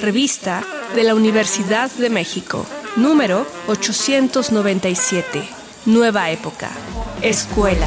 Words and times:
Revista 0.00 0.64
de 0.94 1.04
la 1.04 1.14
Universidad 1.14 1.90
de 1.92 2.10
México, 2.10 2.66
número 2.96 3.46
897. 3.68 5.42
Nueva 5.86 6.30
época. 6.30 6.70
Escuela. 7.22 7.86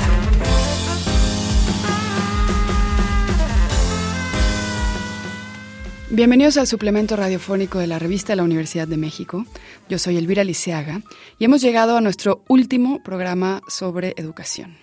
Bienvenidos 6.12 6.58
al 6.58 6.68
suplemento 6.68 7.15
radiofónico 7.15 7.79
de 7.79 7.88
la 7.88 7.97
revista 7.97 8.34
de 8.34 8.38
la 8.38 8.44
Universidad 8.44 8.88
de 8.88 8.97
México. 8.97 9.47
Yo 9.90 9.97
soy 9.97 10.18
Elvira 10.18 10.44
Liceaga 10.44 11.02
y 11.40 11.46
hemos 11.46 11.62
llegado 11.62 11.97
a 11.97 12.02
nuestro 12.02 12.44
último 12.47 13.02
programa 13.02 13.62
sobre 13.68 14.13
educación. 14.18 14.83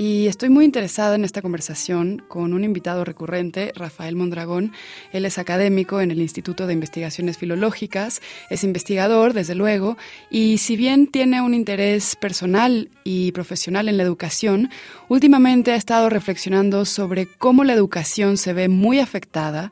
Y 0.00 0.28
estoy 0.28 0.48
muy 0.48 0.64
interesada 0.64 1.14
en 1.14 1.26
esta 1.26 1.42
conversación 1.42 2.22
con 2.26 2.54
un 2.54 2.64
invitado 2.64 3.04
recurrente, 3.04 3.70
Rafael 3.76 4.16
Mondragón. 4.16 4.72
Él 5.12 5.26
es 5.26 5.36
académico 5.36 6.00
en 6.00 6.10
el 6.10 6.22
Instituto 6.22 6.66
de 6.66 6.72
Investigaciones 6.72 7.36
Filológicas, 7.36 8.22
es 8.48 8.64
investigador, 8.64 9.34
desde 9.34 9.54
luego, 9.54 9.98
y 10.30 10.56
si 10.56 10.78
bien 10.78 11.06
tiene 11.06 11.42
un 11.42 11.52
interés 11.52 12.16
personal 12.16 12.88
y 13.04 13.32
profesional 13.32 13.90
en 13.90 13.98
la 13.98 14.02
educación, 14.02 14.70
últimamente 15.10 15.72
ha 15.72 15.76
estado 15.76 16.08
reflexionando 16.08 16.86
sobre 16.86 17.26
cómo 17.26 17.62
la 17.62 17.74
educación 17.74 18.38
se 18.38 18.54
ve 18.54 18.70
muy 18.70 19.00
afectada 19.00 19.70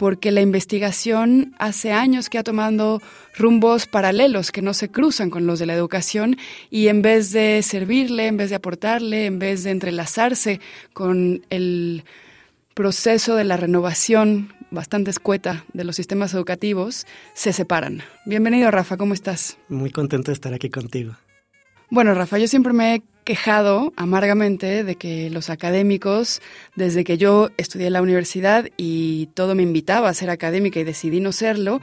porque 0.00 0.30
la 0.30 0.40
investigación 0.40 1.54
hace 1.58 1.92
años 1.92 2.30
que 2.30 2.38
ha 2.38 2.42
tomado 2.42 3.02
rumbos 3.36 3.84
paralelos 3.86 4.50
que 4.50 4.62
no 4.62 4.72
se 4.72 4.90
cruzan 4.90 5.28
con 5.28 5.46
los 5.46 5.58
de 5.58 5.66
la 5.66 5.74
educación 5.74 6.38
y 6.70 6.88
en 6.88 7.02
vez 7.02 7.32
de 7.32 7.60
servirle, 7.62 8.26
en 8.26 8.38
vez 8.38 8.48
de 8.48 8.56
aportarle, 8.56 9.26
en 9.26 9.38
vez 9.38 9.62
de 9.62 9.72
entrelazarse 9.72 10.58
con 10.94 11.42
el 11.50 12.04
proceso 12.72 13.36
de 13.36 13.44
la 13.44 13.58
renovación 13.58 14.54
bastante 14.70 15.10
escueta 15.10 15.66
de 15.74 15.84
los 15.84 15.96
sistemas 15.96 16.32
educativos, 16.32 17.06
se 17.34 17.52
separan. 17.52 18.00
Bienvenido, 18.24 18.70
Rafa, 18.70 18.96
¿cómo 18.96 19.12
estás? 19.12 19.58
Muy 19.68 19.90
contento 19.90 20.30
de 20.30 20.34
estar 20.34 20.54
aquí 20.54 20.70
contigo. 20.70 21.16
Bueno, 21.90 22.14
Rafa, 22.14 22.38
yo 22.38 22.48
siempre 22.48 22.72
me 22.72 22.94
he 22.94 23.02
quejado 23.24 23.92
amargamente 23.96 24.84
de 24.84 24.94
que 24.96 25.30
los 25.30 25.50
académicos, 25.50 26.40
desde 26.76 27.04
que 27.04 27.18
yo 27.18 27.50
estudié 27.56 27.88
en 27.88 27.94
la 27.94 28.02
universidad 28.02 28.66
y 28.76 29.26
todo 29.34 29.54
me 29.54 29.62
invitaba 29.62 30.08
a 30.08 30.14
ser 30.14 30.30
académica 30.30 30.80
y 30.80 30.84
decidí 30.84 31.20
no 31.20 31.32
serlo, 31.32 31.80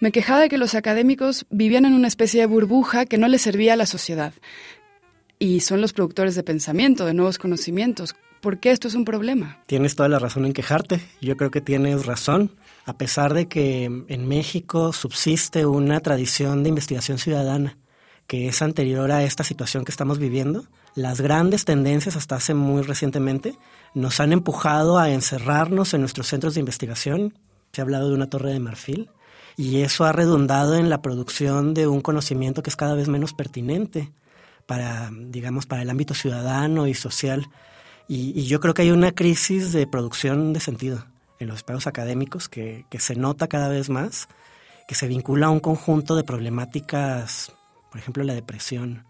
me 0.00 0.12
quejaba 0.12 0.40
de 0.40 0.48
que 0.48 0.58
los 0.58 0.74
académicos 0.74 1.46
vivían 1.50 1.84
en 1.84 1.92
una 1.92 2.08
especie 2.08 2.40
de 2.40 2.46
burbuja 2.46 3.04
que 3.04 3.18
no 3.18 3.28
les 3.28 3.42
servía 3.42 3.74
a 3.74 3.76
la 3.76 3.86
sociedad. 3.86 4.32
Y 5.38 5.60
son 5.60 5.80
los 5.80 5.92
productores 5.92 6.34
de 6.34 6.42
pensamiento, 6.42 7.06
de 7.06 7.14
nuevos 7.14 7.38
conocimientos. 7.38 8.14
¿Por 8.40 8.58
qué 8.58 8.70
esto 8.70 8.88
es 8.88 8.94
un 8.94 9.04
problema? 9.04 9.62
Tienes 9.66 9.96
toda 9.96 10.08
la 10.08 10.18
razón 10.18 10.46
en 10.46 10.54
quejarte. 10.54 11.00
Yo 11.20 11.36
creo 11.36 11.50
que 11.50 11.60
tienes 11.60 12.06
razón. 12.06 12.56
A 12.86 12.96
pesar 12.96 13.34
de 13.34 13.46
que 13.46 13.84
en 13.84 14.28
México 14.28 14.94
subsiste 14.94 15.66
una 15.66 16.00
tradición 16.00 16.62
de 16.62 16.70
investigación 16.70 17.18
ciudadana 17.18 17.76
que 18.30 18.46
es 18.46 18.62
anterior 18.62 19.10
a 19.10 19.24
esta 19.24 19.42
situación 19.42 19.84
que 19.84 19.90
estamos 19.90 20.20
viviendo. 20.20 20.62
Las 20.94 21.20
grandes 21.20 21.64
tendencias 21.64 22.14
hasta 22.14 22.36
hace 22.36 22.54
muy 22.54 22.82
recientemente 22.82 23.58
nos 23.92 24.20
han 24.20 24.32
empujado 24.32 25.00
a 25.00 25.10
encerrarnos 25.10 25.94
en 25.94 26.02
nuestros 26.02 26.28
centros 26.28 26.54
de 26.54 26.60
investigación. 26.60 27.34
Se 27.72 27.80
ha 27.80 27.82
hablado 27.82 28.08
de 28.08 28.14
una 28.14 28.30
torre 28.30 28.52
de 28.52 28.60
marfil 28.60 29.10
y 29.56 29.78
eso 29.78 30.04
ha 30.04 30.12
redundado 30.12 30.76
en 30.76 30.90
la 30.90 31.02
producción 31.02 31.74
de 31.74 31.88
un 31.88 32.02
conocimiento 32.02 32.62
que 32.62 32.70
es 32.70 32.76
cada 32.76 32.94
vez 32.94 33.08
menos 33.08 33.34
pertinente 33.34 34.12
para, 34.64 35.10
digamos, 35.12 35.66
para 35.66 35.82
el 35.82 35.90
ámbito 35.90 36.14
ciudadano 36.14 36.86
y 36.86 36.94
social. 36.94 37.48
Y, 38.06 38.44
yo 38.44 38.60
creo 38.60 38.74
que 38.74 38.82
hay 38.82 38.92
una 38.92 39.10
crisis 39.10 39.72
de 39.72 39.88
producción 39.88 40.52
de 40.52 40.60
sentido 40.60 41.04
en 41.40 41.48
los 41.48 41.56
espacios 41.56 41.88
académicos 41.88 42.48
que, 42.48 42.86
que 42.90 43.00
se 43.00 43.16
nota 43.16 43.48
cada 43.48 43.66
vez 43.66 43.90
más, 43.90 44.28
que 44.86 44.94
se 44.94 45.08
vincula 45.08 45.48
a 45.48 45.50
un 45.50 45.58
conjunto 45.58 46.14
de 46.14 46.22
problemáticas 46.22 47.56
por 47.90 48.00
ejemplo 48.00 48.24
la 48.24 48.34
depresión, 48.34 49.04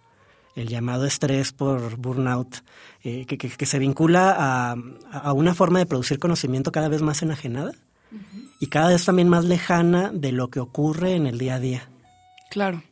el 0.56 0.68
llamado 0.68 1.06
estrés 1.06 1.52
por 1.52 1.96
burnout, 1.96 2.56
eh, 3.02 3.26
que, 3.26 3.66
se 3.66 3.78
vincula 3.78 4.74
a, 5.12 5.32
una 5.32 5.54
forma 5.54 5.78
de 5.78 5.86
producir 5.86 6.18
conocimiento 6.18 6.72
cada 6.72 6.88
vez 6.88 7.02
más 7.02 7.22
enajenada 7.22 7.72
y 8.58 8.66
cada 8.66 8.88
vez 8.88 9.04
también 9.04 9.28
más 9.28 9.44
lejana 9.44 10.10
de 10.12 10.32
lo 10.32 10.48
que 10.48 10.60
ocurre 10.60 11.14
en 11.14 11.26
el 11.26 11.38
día 11.38 11.54
a 11.54 11.60
día. 11.60 11.88
Claro. 12.50 12.82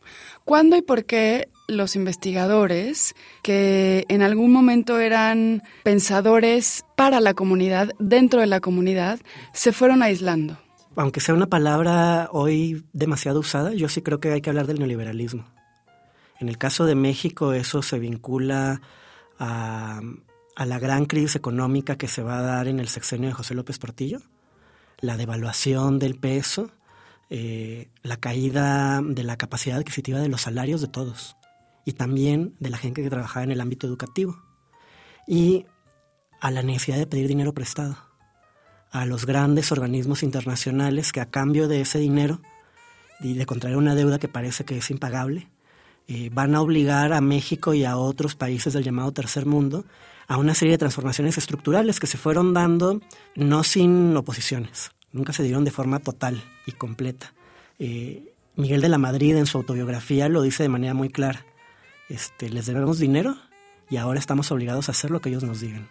¿Cuándo 0.44 0.76
y 0.76 0.82
por 0.82 1.04
qué 1.04 1.48
los 1.66 1.94
investigadores, 1.94 3.14
que 3.42 4.06
en 4.08 4.22
algún 4.22 4.50
momento 4.50 4.98
eran 4.98 5.62
pensadores 5.82 6.84
para 6.96 7.20
la 7.20 7.34
comunidad, 7.34 7.90
dentro 7.98 8.40
de 8.40 8.46
la 8.46 8.60
comunidad, 8.60 9.20
se 9.52 9.72
fueron 9.72 10.02
aislando? 10.02 10.58
Aunque 10.96 11.20
sea 11.20 11.34
una 11.34 11.48
palabra 11.48 12.28
hoy 12.32 12.84
demasiado 12.94 13.40
usada, 13.40 13.74
yo 13.74 13.88
sí 13.88 14.00
creo 14.00 14.20
que 14.20 14.32
hay 14.32 14.40
que 14.40 14.48
hablar 14.48 14.66
del 14.66 14.78
neoliberalismo. 14.78 15.44
En 16.38 16.48
el 16.48 16.58
caso 16.58 16.86
de 16.86 16.94
México 16.94 17.52
eso 17.52 17.82
se 17.82 17.98
vincula 17.98 18.80
a, 19.38 20.00
la 20.56 20.78
gran 20.78 21.06
crisis 21.06 21.36
económica 21.36 21.96
que 21.96 22.08
se 22.08 22.22
va 22.22 22.38
a 22.38 22.42
dar 22.42 22.68
en 22.68 22.80
el 22.80 22.88
sexenio 22.88 23.28
de 23.28 23.34
José 23.34 23.54
López 23.54 23.78
Portillo, 23.78 24.20
la 25.00 25.16
devaluación 25.16 25.98
del 25.98 26.16
peso, 26.16 26.70
eh, 27.30 27.88
la 28.02 28.16
caída 28.16 29.00
de 29.02 29.22
la 29.22 29.36
capacidad 29.36 29.78
adquisitiva 29.78 30.18
de 30.18 30.28
los 30.28 30.42
salarios 30.42 30.80
de 30.80 30.88
todos 30.88 31.36
y 31.84 31.92
también 31.92 32.54
de 32.58 32.70
la 32.70 32.78
gente 32.78 33.02
que 33.02 33.10
trabajaba 33.10 33.44
en 33.44 33.52
el 33.52 33.60
ámbito 33.60 33.86
educativo 33.86 34.42
y 35.26 35.66
a 36.40 36.50
la 36.50 36.62
necesidad 36.62 36.96
de 36.96 37.06
pedir 37.06 37.28
dinero 37.28 37.52
prestado 37.52 37.96
a 38.90 39.04
los 39.04 39.26
grandes 39.26 39.70
organismos 39.72 40.22
internacionales 40.22 41.12
que 41.12 41.20
a 41.20 41.30
cambio 41.30 41.68
de 41.68 41.80
ese 41.82 41.98
dinero 41.98 42.40
y 43.20 43.34
de 43.34 43.46
contraer 43.46 43.76
una 43.76 43.94
deuda 43.94 44.18
que 44.18 44.28
parece 44.28 44.64
que 44.64 44.78
es 44.78 44.90
impagable, 44.90 45.48
eh, 46.08 46.30
van 46.32 46.54
a 46.54 46.62
obligar 46.62 47.12
a 47.12 47.20
México 47.20 47.74
y 47.74 47.84
a 47.84 47.98
otros 47.98 48.34
países 48.34 48.72
del 48.72 48.82
llamado 48.82 49.12
tercer 49.12 49.44
mundo 49.44 49.84
a 50.26 50.38
una 50.38 50.54
serie 50.54 50.72
de 50.72 50.78
transformaciones 50.78 51.36
estructurales 51.36 52.00
que 52.00 52.06
se 52.06 52.16
fueron 52.16 52.54
dando 52.54 53.02
no 53.34 53.62
sin 53.62 54.16
oposiciones, 54.16 54.90
nunca 55.12 55.34
se 55.34 55.42
dieron 55.42 55.64
de 55.64 55.70
forma 55.70 55.98
total 55.98 56.42
y 56.66 56.72
completa. 56.72 57.34
Eh, 57.78 58.32
Miguel 58.56 58.80
de 58.80 58.88
la 58.88 58.96
Madrid 58.96 59.36
en 59.36 59.44
su 59.44 59.58
autobiografía 59.58 60.30
lo 60.30 60.40
dice 60.40 60.62
de 60.62 60.70
manera 60.70 60.94
muy 60.94 61.10
clara. 61.10 61.44
Este, 62.08 62.48
les 62.48 62.64
debemos 62.64 62.98
dinero 62.98 63.36
y 63.90 63.98
ahora 63.98 64.18
estamos 64.18 64.50
obligados 64.50 64.88
a 64.88 64.92
hacer 64.92 65.10
lo 65.10 65.20
que 65.20 65.28
ellos 65.28 65.44
nos 65.44 65.60
digan. 65.60 65.88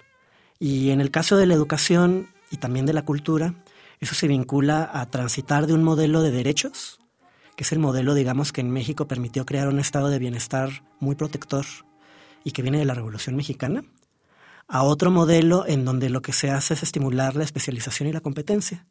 Y 0.59 0.89
en 0.89 0.99
el 0.99 1.11
caso 1.11 1.37
de 1.37 1.45
la 1.45 1.53
educación 1.53 2.27
y 2.49 2.57
también 2.57 2.87
de 2.87 2.93
la 2.93 3.05
cultura, 3.05 3.53
eso 3.99 4.15
se 4.15 4.27
vincula 4.27 4.89
a 4.91 5.11
transitar 5.11 5.67
de 5.67 5.73
un 5.73 5.83
modelo 5.83 6.23
de 6.23 6.31
derechos 6.31 6.99
que 7.57 7.63
es 7.63 7.71
el 7.71 7.79
modelo, 7.79 8.13
digamos, 8.13 8.53
que 8.53 8.61
en 8.61 8.69
México 8.69 9.07
permitió 9.07 9.43
crear 9.43 9.67
un 9.67 9.79
estado 9.79 10.09
de 10.09 10.19
bienestar 10.19 10.83
muy 10.99 11.15
protector 11.15 11.65
y 12.43 12.51
que 12.51 12.61
viene 12.61 12.77
de 12.77 12.85
la 12.85 12.93
Revolución 12.93 13.35
Mexicana, 13.35 13.83
a 14.67 14.83
otro 14.83 15.09
modelo 15.09 15.65
en 15.67 15.83
donde 15.83 16.11
lo 16.11 16.21
que 16.21 16.33
se 16.33 16.51
hace 16.51 16.75
es 16.75 16.83
estimular 16.83 17.35
la 17.35 17.43
especialización 17.43 18.09
y 18.09 18.13
la 18.13 18.21
competencia. 18.21 18.85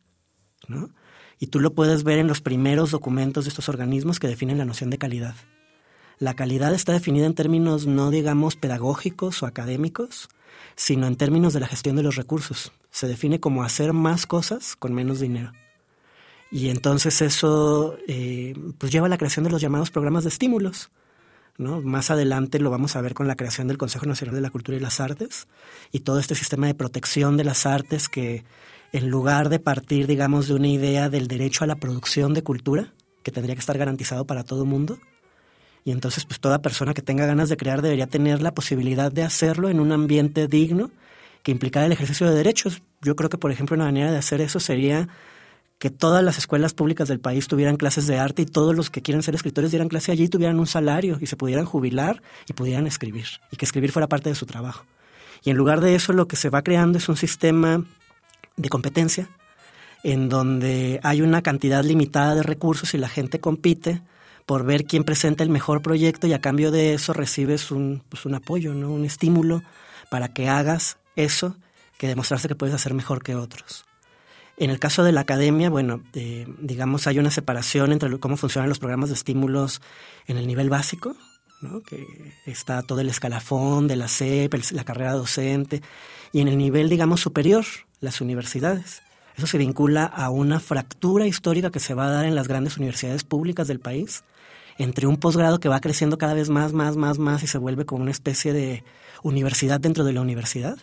¿no? 0.66 0.90
Y 1.38 1.46
tú 1.46 1.60
lo 1.60 1.74
puedes 1.74 2.02
ver 2.02 2.18
en 2.18 2.26
los 2.26 2.40
primeros 2.40 2.90
documentos 2.90 3.44
de 3.44 3.50
estos 3.50 3.68
organismos 3.68 4.18
que 4.18 4.26
definen 4.26 4.58
la 4.58 4.64
noción 4.64 4.90
de 4.90 4.98
calidad. 4.98 5.36
La 6.18 6.34
calidad 6.34 6.74
está 6.74 6.92
definida 6.92 7.26
en 7.26 7.34
términos 7.34 7.86
no, 7.86 8.10
digamos, 8.10 8.56
pedagógicos 8.56 9.44
o 9.44 9.46
académicos, 9.46 10.28
sino 10.74 11.06
en 11.06 11.14
términos 11.14 11.52
de 11.52 11.60
la 11.60 11.68
gestión 11.68 11.94
de 11.94 12.02
los 12.02 12.16
recursos. 12.16 12.72
Se 12.90 13.06
define 13.06 13.38
como 13.38 13.62
hacer 13.62 13.92
más 13.92 14.26
cosas 14.26 14.74
con 14.74 14.92
menos 14.92 15.20
dinero. 15.20 15.52
Y 16.50 16.68
entonces 16.70 17.20
eso 17.22 17.96
eh, 18.06 18.54
pues 18.78 18.92
lleva 18.92 19.06
a 19.06 19.10
la 19.10 19.18
creación 19.18 19.44
de 19.44 19.50
los 19.50 19.60
llamados 19.60 19.90
programas 19.90 20.24
de 20.24 20.30
estímulos. 20.30 20.90
¿no? 21.58 21.80
Más 21.80 22.10
adelante 22.10 22.58
lo 22.58 22.70
vamos 22.70 22.96
a 22.96 23.00
ver 23.00 23.14
con 23.14 23.26
la 23.26 23.36
creación 23.36 23.68
del 23.68 23.78
Consejo 23.78 24.06
Nacional 24.06 24.34
de 24.34 24.40
la 24.40 24.50
Cultura 24.50 24.76
y 24.76 24.80
las 24.80 25.00
Artes 25.00 25.48
y 25.90 26.00
todo 26.00 26.18
este 26.18 26.34
sistema 26.34 26.66
de 26.66 26.74
protección 26.74 27.36
de 27.36 27.44
las 27.44 27.66
artes 27.66 28.08
que 28.08 28.44
en 28.92 29.08
lugar 29.08 29.48
de 29.48 29.58
partir, 29.58 30.06
digamos, 30.06 30.48
de 30.48 30.54
una 30.54 30.68
idea 30.68 31.08
del 31.08 31.28
derecho 31.28 31.64
a 31.64 31.66
la 31.66 31.76
producción 31.76 32.34
de 32.34 32.42
cultura, 32.42 32.92
que 33.22 33.32
tendría 33.32 33.54
que 33.54 33.60
estar 33.60 33.76
garantizado 33.76 34.26
para 34.26 34.44
todo 34.44 34.62
el 34.62 34.68
mundo, 34.68 34.98
y 35.84 35.92
entonces 35.92 36.24
pues 36.24 36.40
toda 36.40 36.62
persona 36.62 36.94
que 36.94 37.02
tenga 37.02 37.26
ganas 37.26 37.48
de 37.48 37.56
crear 37.56 37.82
debería 37.82 38.06
tener 38.06 38.42
la 38.42 38.54
posibilidad 38.54 39.12
de 39.12 39.22
hacerlo 39.22 39.68
en 39.68 39.80
un 39.80 39.92
ambiente 39.92 40.48
digno 40.48 40.90
que 41.42 41.52
implicara 41.52 41.86
el 41.86 41.92
ejercicio 41.92 42.28
de 42.28 42.34
derechos. 42.34 42.82
Yo 43.02 43.14
creo 43.14 43.30
que, 43.30 43.38
por 43.38 43.52
ejemplo, 43.52 43.76
una 43.76 43.84
manera 43.84 44.10
de 44.10 44.18
hacer 44.18 44.40
eso 44.40 44.58
sería 44.58 45.08
que 45.78 45.90
todas 45.90 46.24
las 46.24 46.38
escuelas 46.38 46.72
públicas 46.72 47.08
del 47.08 47.20
país 47.20 47.48
tuvieran 47.48 47.76
clases 47.76 48.06
de 48.06 48.18
arte 48.18 48.42
y 48.42 48.46
todos 48.46 48.74
los 48.74 48.88
que 48.88 49.02
quieren 49.02 49.22
ser 49.22 49.34
escritores 49.34 49.70
dieran 49.70 49.88
clase 49.88 50.10
allí 50.10 50.28
tuvieran 50.28 50.58
un 50.58 50.66
salario 50.66 51.18
y 51.20 51.26
se 51.26 51.36
pudieran 51.36 51.66
jubilar 51.66 52.22
y 52.48 52.54
pudieran 52.54 52.86
escribir 52.86 53.26
y 53.50 53.56
que 53.56 53.66
escribir 53.66 53.92
fuera 53.92 54.08
parte 54.08 54.30
de 54.30 54.34
su 54.34 54.46
trabajo. 54.46 54.84
Y 55.44 55.50
en 55.50 55.56
lugar 55.56 55.80
de 55.80 55.94
eso 55.94 56.12
lo 56.12 56.28
que 56.28 56.36
se 56.36 56.48
va 56.48 56.62
creando 56.62 56.98
es 56.98 57.08
un 57.08 57.16
sistema 57.16 57.84
de 58.56 58.68
competencia 58.68 59.28
en 60.02 60.28
donde 60.28 61.00
hay 61.02 61.20
una 61.20 61.42
cantidad 61.42 61.84
limitada 61.84 62.34
de 62.34 62.42
recursos 62.42 62.94
y 62.94 62.98
la 62.98 63.08
gente 63.08 63.40
compite 63.40 64.02
por 64.46 64.64
ver 64.64 64.84
quién 64.84 65.04
presenta 65.04 65.42
el 65.42 65.50
mejor 65.50 65.82
proyecto 65.82 66.26
y 66.26 66.32
a 66.32 66.40
cambio 66.40 66.70
de 66.70 66.94
eso 66.94 67.12
recibes 67.12 67.70
un, 67.70 68.02
pues 68.08 68.24
un 68.24 68.34
apoyo, 68.34 68.72
¿no? 68.72 68.90
un 68.90 69.04
estímulo 69.04 69.62
para 70.10 70.28
que 70.28 70.48
hagas 70.48 70.98
eso 71.16 71.56
que 71.98 72.06
demostraste 72.06 72.48
que 72.48 72.54
puedes 72.54 72.74
hacer 72.74 72.94
mejor 72.94 73.22
que 73.22 73.34
otros. 73.34 73.84
En 74.58 74.70
el 74.70 74.78
caso 74.78 75.04
de 75.04 75.12
la 75.12 75.20
academia, 75.20 75.68
bueno, 75.68 76.02
eh, 76.14 76.46
digamos, 76.60 77.06
hay 77.06 77.18
una 77.18 77.30
separación 77.30 77.92
entre 77.92 78.18
cómo 78.18 78.38
funcionan 78.38 78.70
los 78.70 78.78
programas 78.78 79.10
de 79.10 79.14
estímulos 79.14 79.82
en 80.26 80.38
el 80.38 80.46
nivel 80.46 80.70
básico, 80.70 81.14
¿no? 81.60 81.82
que 81.82 82.06
está 82.46 82.82
todo 82.82 83.00
el 83.00 83.08
escalafón 83.10 83.86
de 83.86 83.96
la 83.96 84.08
CEP, 84.08 84.54
la 84.72 84.84
carrera 84.84 85.12
docente, 85.12 85.82
y 86.32 86.40
en 86.40 86.48
el 86.48 86.56
nivel, 86.56 86.88
digamos, 86.88 87.20
superior, 87.20 87.64
las 88.00 88.22
universidades. 88.22 89.02
Eso 89.36 89.46
se 89.46 89.58
vincula 89.58 90.04
a 90.04 90.30
una 90.30 90.58
fractura 90.60 91.26
histórica 91.26 91.70
que 91.70 91.80
se 91.80 91.92
va 91.92 92.06
a 92.06 92.10
dar 92.10 92.24
en 92.24 92.34
las 92.34 92.48
grandes 92.48 92.78
universidades 92.78 93.24
públicas 93.24 93.68
del 93.68 93.80
país, 93.80 94.24
entre 94.78 95.06
un 95.06 95.18
posgrado 95.18 95.60
que 95.60 95.68
va 95.68 95.80
creciendo 95.80 96.16
cada 96.16 96.32
vez 96.32 96.48
más, 96.48 96.72
más, 96.72 96.96
más, 96.96 97.18
más 97.18 97.42
y 97.42 97.46
se 97.46 97.58
vuelve 97.58 97.84
como 97.84 98.02
una 98.02 98.10
especie 98.10 98.54
de 98.54 98.84
universidad 99.22 99.80
dentro 99.80 100.04
de 100.04 100.14
la 100.14 100.22
universidad, 100.22 100.78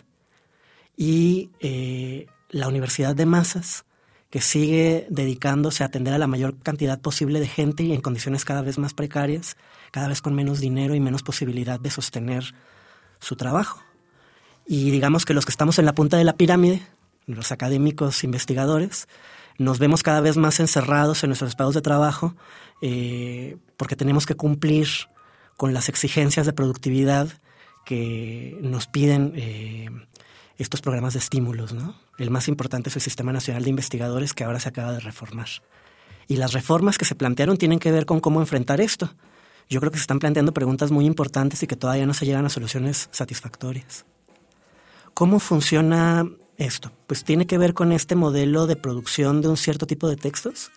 y 0.96 1.50
eh, 1.58 2.26
la 2.54 2.68
universidad 2.68 3.16
de 3.16 3.26
masas, 3.26 3.84
que 4.30 4.40
sigue 4.40 5.08
dedicándose 5.10 5.82
a 5.82 5.86
atender 5.86 6.14
a 6.14 6.18
la 6.18 6.28
mayor 6.28 6.56
cantidad 6.62 7.00
posible 7.00 7.40
de 7.40 7.48
gente 7.48 7.82
y 7.82 7.92
en 7.92 8.00
condiciones 8.00 8.44
cada 8.44 8.62
vez 8.62 8.78
más 8.78 8.94
precarias, 8.94 9.56
cada 9.90 10.06
vez 10.06 10.22
con 10.22 10.36
menos 10.36 10.60
dinero 10.60 10.94
y 10.94 11.00
menos 11.00 11.24
posibilidad 11.24 11.80
de 11.80 11.90
sostener 11.90 12.54
su 13.18 13.34
trabajo. 13.34 13.82
Y 14.66 14.92
digamos 14.92 15.24
que 15.24 15.34
los 15.34 15.44
que 15.44 15.50
estamos 15.50 15.80
en 15.80 15.84
la 15.84 15.94
punta 15.94 16.16
de 16.16 16.22
la 16.22 16.36
pirámide, 16.36 16.86
los 17.26 17.50
académicos 17.50 18.22
investigadores, 18.22 19.08
nos 19.58 19.80
vemos 19.80 20.04
cada 20.04 20.20
vez 20.20 20.36
más 20.36 20.60
encerrados 20.60 21.24
en 21.24 21.30
nuestros 21.30 21.50
espacios 21.50 21.74
de 21.74 21.82
trabajo 21.82 22.36
eh, 22.82 23.56
porque 23.76 23.96
tenemos 23.96 24.26
que 24.26 24.36
cumplir 24.36 24.86
con 25.56 25.74
las 25.74 25.88
exigencias 25.88 26.46
de 26.46 26.52
productividad 26.52 27.28
que 27.84 28.58
nos 28.62 28.86
piden 28.86 29.32
eh, 29.34 29.90
estos 30.56 30.80
programas 30.82 31.14
de 31.14 31.18
estímulos, 31.18 31.72
¿no? 31.72 32.03
El 32.18 32.30
más 32.30 32.48
importante 32.48 32.90
es 32.90 32.96
el 32.96 33.02
Sistema 33.02 33.32
Nacional 33.32 33.64
de 33.64 33.70
Investigadores 33.70 34.34
que 34.34 34.44
ahora 34.44 34.60
se 34.60 34.68
acaba 34.68 34.92
de 34.92 35.00
reformar. 35.00 35.48
Y 36.28 36.36
las 36.36 36.52
reformas 36.52 36.96
que 36.96 37.04
se 37.04 37.14
plantearon 37.14 37.56
tienen 37.56 37.78
que 37.78 37.90
ver 37.90 38.06
con 38.06 38.20
cómo 38.20 38.40
enfrentar 38.40 38.80
esto. 38.80 39.14
Yo 39.68 39.80
creo 39.80 39.90
que 39.90 39.98
se 39.98 40.02
están 40.02 40.18
planteando 40.18 40.52
preguntas 40.52 40.90
muy 40.90 41.06
importantes 41.06 41.62
y 41.62 41.66
que 41.66 41.76
todavía 41.76 42.06
no 42.06 42.14
se 42.14 42.26
llegan 42.26 42.46
a 42.46 42.50
soluciones 42.50 43.08
satisfactorias. 43.10 44.04
¿Cómo 45.12 45.38
funciona 45.38 46.28
esto? 46.56 46.92
Pues 47.06 47.24
tiene 47.24 47.46
que 47.46 47.58
ver 47.58 47.74
con 47.74 47.92
este 47.92 48.14
modelo 48.14 48.66
de 48.66 48.76
producción 48.76 49.40
de 49.40 49.48
un 49.48 49.56
cierto 49.56 49.86
tipo 49.86 50.08
de 50.08 50.16
textos, 50.16 50.70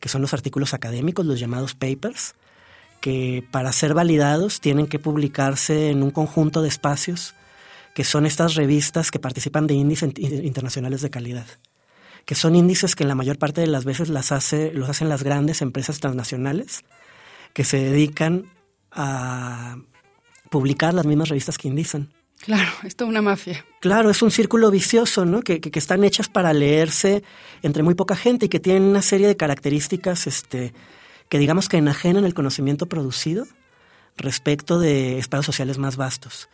que 0.00 0.08
son 0.08 0.22
los 0.22 0.34
artículos 0.34 0.74
académicos, 0.74 1.26
los 1.26 1.40
llamados 1.40 1.74
papers, 1.74 2.34
que 3.00 3.46
para 3.50 3.72
ser 3.72 3.94
validados 3.94 4.60
tienen 4.60 4.86
que 4.86 4.98
publicarse 4.98 5.90
en 5.90 6.02
un 6.02 6.10
conjunto 6.10 6.62
de 6.62 6.68
espacios 6.68 7.34
que 7.94 8.04
son 8.04 8.26
estas 8.26 8.56
revistas 8.56 9.10
que 9.10 9.18
participan 9.18 9.66
de 9.66 9.74
índices 9.74 10.12
internacionales 10.18 11.00
de 11.00 11.10
calidad, 11.10 11.46
que 12.24 12.34
son 12.34 12.56
índices 12.56 12.96
que 12.96 13.04
en 13.04 13.08
la 13.08 13.14
mayor 13.14 13.38
parte 13.38 13.60
de 13.60 13.68
las 13.68 13.84
veces 13.84 14.08
las 14.08 14.32
hace, 14.32 14.72
los 14.72 14.88
hacen 14.88 15.08
las 15.08 15.22
grandes 15.22 15.62
empresas 15.62 16.00
transnacionales 16.00 16.84
que 17.52 17.64
se 17.64 17.78
dedican 17.78 18.46
a 18.90 19.76
publicar 20.50 20.92
las 20.92 21.06
mismas 21.06 21.28
revistas 21.28 21.56
que 21.56 21.68
indicen. 21.68 22.12
Claro, 22.40 22.70
es 22.82 22.96
toda 22.96 23.08
una 23.08 23.22
mafia. 23.22 23.64
Claro, 23.80 24.10
es 24.10 24.20
un 24.20 24.30
círculo 24.30 24.70
vicioso, 24.70 25.24
¿no? 25.24 25.40
Que, 25.40 25.60
que, 25.60 25.78
están 25.78 26.04
hechas 26.04 26.28
para 26.28 26.52
leerse 26.52 27.22
entre 27.62 27.82
muy 27.82 27.94
poca 27.94 28.16
gente 28.16 28.46
y 28.46 28.48
que 28.48 28.60
tienen 28.60 28.82
una 28.82 29.02
serie 29.02 29.28
de 29.28 29.36
características 29.36 30.26
este, 30.26 30.74
que 31.28 31.38
digamos 31.38 31.68
que 31.68 31.78
enajenan 31.78 32.24
el 32.24 32.34
conocimiento 32.34 32.86
producido 32.86 33.46
respecto 34.16 34.78
de 34.78 35.18
espacios 35.18 35.46
sociales 35.46 35.78
más 35.78 35.96
vastos. 35.96 36.48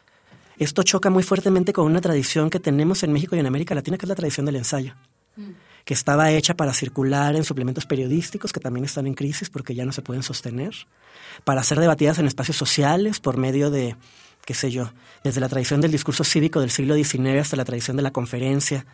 Esto 0.60 0.82
choca 0.82 1.08
muy 1.08 1.22
fuertemente 1.22 1.72
con 1.72 1.86
una 1.86 2.02
tradición 2.02 2.50
que 2.50 2.60
tenemos 2.60 3.02
en 3.02 3.14
México 3.14 3.34
y 3.34 3.38
en 3.38 3.46
América 3.46 3.74
Latina, 3.74 3.96
que 3.96 4.04
es 4.04 4.08
la 4.10 4.14
tradición 4.14 4.44
del 4.44 4.56
ensayo, 4.56 4.94
mm. 5.36 5.52
que 5.86 5.94
estaba 5.94 6.30
hecha 6.32 6.54
para 6.54 6.74
circular 6.74 7.34
en 7.34 7.44
suplementos 7.44 7.86
periodísticos 7.86 8.52
que 8.52 8.60
también 8.60 8.84
están 8.84 9.06
en 9.06 9.14
crisis 9.14 9.48
porque 9.48 9.74
ya 9.74 9.86
no 9.86 9.92
se 9.92 10.02
pueden 10.02 10.22
sostener, 10.22 10.74
para 11.44 11.62
ser 11.62 11.80
debatidas 11.80 12.18
en 12.18 12.26
espacios 12.26 12.58
sociales 12.58 13.20
por 13.20 13.38
medio 13.38 13.70
de, 13.70 13.96
qué 14.44 14.52
sé 14.52 14.70
yo, 14.70 14.92
desde 15.24 15.40
la 15.40 15.48
tradición 15.48 15.80
del 15.80 15.92
discurso 15.92 16.24
cívico 16.24 16.60
del 16.60 16.70
siglo 16.70 16.94
XIX 16.94 17.40
hasta 17.40 17.56
la 17.56 17.64
tradición 17.64 17.96
de 17.96 18.02
la 18.02 18.10
conferencia, 18.10 18.84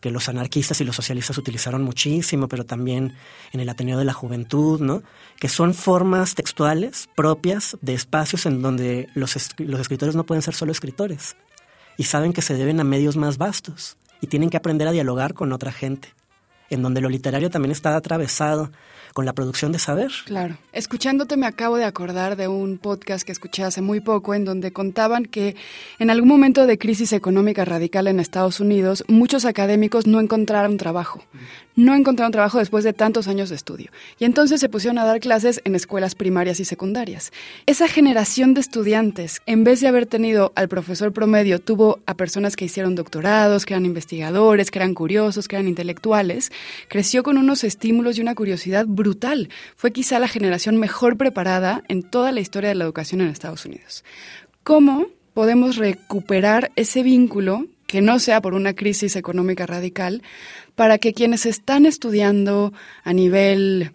que 0.00 0.10
los 0.10 0.28
anarquistas 0.28 0.80
y 0.80 0.84
los 0.84 0.96
socialistas 0.96 1.38
utilizaron 1.38 1.82
muchísimo, 1.82 2.48
pero 2.48 2.64
también 2.64 3.14
en 3.52 3.60
el 3.60 3.68
Ateneo 3.68 3.98
de 3.98 4.04
la 4.04 4.12
Juventud, 4.12 4.80
¿no? 4.80 5.02
que 5.38 5.48
son 5.48 5.74
formas 5.74 6.34
textuales 6.34 7.08
propias 7.16 7.76
de 7.80 7.94
espacios 7.94 8.46
en 8.46 8.62
donde 8.62 9.08
los, 9.14 9.36
los 9.58 9.80
escritores 9.80 10.14
no 10.14 10.24
pueden 10.24 10.42
ser 10.42 10.54
solo 10.54 10.72
escritores 10.72 11.36
y 11.96 12.04
saben 12.04 12.32
que 12.32 12.42
se 12.42 12.54
deben 12.54 12.80
a 12.80 12.84
medios 12.84 13.16
más 13.16 13.38
vastos 13.38 13.96
y 14.20 14.28
tienen 14.28 14.50
que 14.50 14.56
aprender 14.56 14.88
a 14.88 14.92
dialogar 14.92 15.34
con 15.34 15.52
otra 15.52 15.72
gente, 15.72 16.14
en 16.70 16.82
donde 16.82 17.00
lo 17.00 17.08
literario 17.08 17.50
también 17.50 17.72
está 17.72 17.96
atravesado 17.96 18.70
con 19.14 19.24
la 19.24 19.32
producción 19.32 19.72
de 19.72 19.78
saber. 19.78 20.12
Claro. 20.26 20.58
Escuchándote 20.72 21.36
me 21.36 21.46
acabo 21.46 21.76
de 21.76 21.84
acordar 21.84 22.36
de 22.36 22.46
un 22.48 22.78
podcast 22.78 23.24
que 23.24 23.32
escuché 23.32 23.64
hace 23.64 23.80
muy 23.80 24.00
poco 24.00 24.34
en 24.34 24.44
donde 24.44 24.72
contaban 24.72 25.24
que 25.24 25.56
en 25.98 26.10
algún 26.10 26.28
momento 26.28 26.66
de 26.66 26.78
crisis 26.78 27.12
económica 27.12 27.64
radical 27.64 28.06
en 28.06 28.20
Estados 28.20 28.60
Unidos, 28.60 29.04
muchos 29.08 29.44
académicos 29.44 30.06
no 30.06 30.20
encontraron 30.20 30.76
trabajo. 30.76 31.24
No 31.74 31.94
encontraron 31.94 32.32
trabajo 32.32 32.58
después 32.58 32.82
de 32.82 32.92
tantos 32.92 33.28
años 33.28 33.50
de 33.50 33.56
estudio. 33.56 33.90
Y 34.18 34.24
entonces 34.24 34.60
se 34.60 34.68
pusieron 34.68 34.98
a 34.98 35.04
dar 35.04 35.20
clases 35.20 35.60
en 35.64 35.76
escuelas 35.76 36.16
primarias 36.16 36.58
y 36.58 36.64
secundarias. 36.64 37.32
Esa 37.66 37.86
generación 37.86 38.52
de 38.54 38.60
estudiantes, 38.60 39.42
en 39.46 39.62
vez 39.62 39.80
de 39.80 39.86
haber 39.86 40.06
tenido 40.06 40.52
al 40.56 40.68
profesor 40.68 41.12
promedio, 41.12 41.60
tuvo 41.60 42.00
a 42.06 42.14
personas 42.14 42.56
que 42.56 42.64
hicieron 42.64 42.96
doctorados, 42.96 43.64
que 43.64 43.74
eran 43.74 43.86
investigadores, 43.86 44.72
que 44.72 44.80
eran 44.80 44.94
curiosos, 44.94 45.46
que 45.46 45.54
eran 45.54 45.68
intelectuales, 45.68 46.50
creció 46.88 47.22
con 47.22 47.38
unos 47.38 47.64
estímulos 47.64 48.18
y 48.18 48.20
una 48.20 48.34
curiosidad 48.34 48.86
brutal. 48.86 49.48
Fue 49.76 49.92
quizá 49.92 50.18
la 50.18 50.28
generación 50.28 50.76
mejor 50.76 51.16
preparada 51.16 51.82
en 51.88 52.02
toda 52.02 52.32
la 52.32 52.40
historia 52.40 52.68
de 52.68 52.74
la 52.74 52.84
educación 52.84 53.20
en 53.20 53.28
Estados 53.28 53.64
Unidos. 53.64 54.04
¿Cómo 54.62 55.06
podemos 55.34 55.76
recuperar 55.76 56.72
ese 56.74 57.02
vínculo, 57.02 57.66
que 57.86 58.00
no 58.00 58.18
sea 58.18 58.42
por 58.42 58.54
una 58.54 58.74
crisis 58.74 59.14
económica 59.16 59.66
radical, 59.66 60.22
para 60.74 60.98
que 60.98 61.14
quienes 61.14 61.46
están 61.46 61.86
estudiando 61.86 62.72
a 63.04 63.12
nivel 63.12 63.92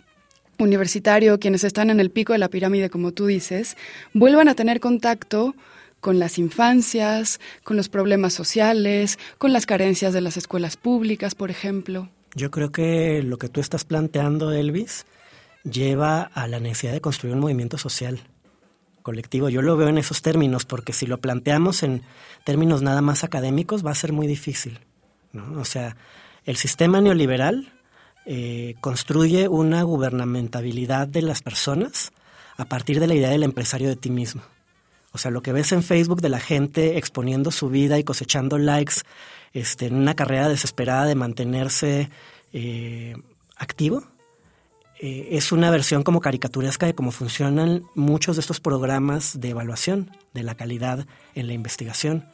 universitario, 0.57 1.39
quienes 1.39 1.63
están 1.63 1.89
en 1.89 1.99
el 1.99 2.11
pico 2.11 2.33
de 2.33 2.39
la 2.39 2.49
pirámide, 2.49 2.89
como 2.89 3.11
tú 3.11 3.25
dices, 3.25 3.77
vuelvan 4.13 4.47
a 4.47 4.55
tener 4.55 4.79
contacto 4.79 5.55
con 5.99 6.19
las 6.19 6.37
infancias, 6.37 7.39
con 7.63 7.77
los 7.77 7.89
problemas 7.89 8.33
sociales, 8.33 9.19
con 9.37 9.53
las 9.53 9.65
carencias 9.65 10.13
de 10.13 10.21
las 10.21 10.37
escuelas 10.37 10.77
públicas, 10.77 11.35
por 11.35 11.49
ejemplo. 11.49 12.09
Yo 12.35 12.51
creo 12.51 12.71
que 12.71 13.21
lo 13.23 13.37
que 13.37 13.49
tú 13.49 13.61
estás 13.61 13.85
planteando, 13.85 14.51
Elvis, 14.51 15.05
lleva 15.63 16.21
a 16.21 16.47
la 16.47 16.59
necesidad 16.59 16.93
de 16.93 17.01
construir 17.01 17.35
un 17.35 17.41
movimiento 17.41 17.77
social 17.77 18.21
colectivo. 19.01 19.49
Yo 19.49 19.61
lo 19.61 19.77
veo 19.77 19.89
en 19.89 19.97
esos 19.97 20.21
términos, 20.21 20.65
porque 20.65 20.93
si 20.93 21.05
lo 21.05 21.19
planteamos 21.19 21.83
en 21.83 22.01
términos 22.43 22.81
nada 22.81 23.01
más 23.01 23.23
académicos 23.23 23.85
va 23.85 23.91
a 23.91 23.95
ser 23.95 24.13
muy 24.13 24.27
difícil. 24.27 24.79
¿no? 25.31 25.59
O 25.59 25.65
sea, 25.65 25.95
el 26.45 26.57
sistema 26.57 27.01
neoliberal 27.01 27.73
eh, 28.25 28.75
construye 28.81 29.47
una 29.47 29.83
gubernamentabilidad 29.83 31.07
de 31.07 31.21
las 31.21 31.41
personas 31.41 32.11
a 32.57 32.65
partir 32.65 32.99
de 32.99 33.07
la 33.07 33.15
idea 33.15 33.29
del 33.29 33.43
empresario 33.43 33.89
de 33.89 33.95
ti 33.95 34.09
mismo. 34.09 34.41
O 35.11 35.17
sea, 35.17 35.29
lo 35.29 35.41
que 35.41 35.53
ves 35.53 35.71
en 35.71 35.83
Facebook 35.83 36.21
de 36.21 36.29
la 36.29 36.39
gente 36.39 36.97
exponiendo 36.97 37.51
su 37.51 37.69
vida 37.69 37.99
y 37.99 38.03
cosechando 38.03 38.57
likes 38.57 38.95
este, 39.53 39.87
en 39.87 39.95
una 39.95 40.15
carrera 40.15 40.49
desesperada 40.49 41.05
de 41.05 41.15
mantenerse 41.15 42.09
eh, 42.51 43.15
activo, 43.55 44.03
eh, 44.99 45.29
es 45.31 45.51
una 45.51 45.69
versión 45.69 46.03
como 46.03 46.21
caricaturesca 46.21 46.85
de 46.85 46.95
cómo 46.95 47.11
funcionan 47.11 47.83
muchos 47.95 48.35
de 48.35 48.41
estos 48.41 48.59
programas 48.59 49.39
de 49.39 49.49
evaluación 49.49 50.11
de 50.33 50.43
la 50.43 50.55
calidad 50.55 51.05
en 51.35 51.47
la 51.47 51.53
investigación. 51.53 52.29